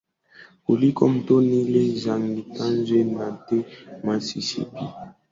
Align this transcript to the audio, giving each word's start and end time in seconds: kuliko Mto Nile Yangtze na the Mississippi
kuliko 0.65 1.01
Mto 1.13 1.35
Nile 1.47 1.83
Yangtze 2.03 2.97
na 3.15 3.27
the 3.45 3.57
Mississippi 4.05 4.85